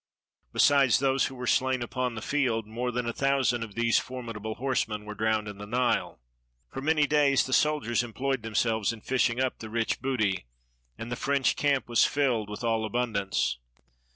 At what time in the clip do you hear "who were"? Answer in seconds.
1.27-1.45